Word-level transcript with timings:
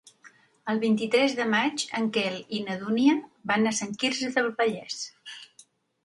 El 0.71 0.79
vint-i-tres 0.83 1.33
de 1.39 1.43
maig 1.49 1.83
en 1.99 2.07
Quel 2.15 2.37
i 2.59 2.61
na 2.69 2.77
Dúnia 2.83 3.13
van 3.51 3.67
a 3.67 3.75
Sant 3.81 3.93
Quirze 4.05 4.31
del 4.39 4.49
Vallès. 4.63 4.97